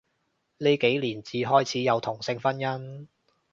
[0.57, 3.07] 呢幾年至開始有同性婚姻